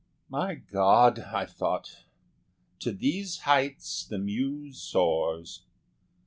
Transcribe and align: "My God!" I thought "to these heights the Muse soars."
"My 0.29 0.55
God!" 0.55 1.19
I 1.19 1.45
thought 1.45 2.05
"to 2.79 2.91
these 2.91 3.41
heights 3.41 4.03
the 4.03 4.17
Muse 4.17 4.81
soars." 4.81 5.63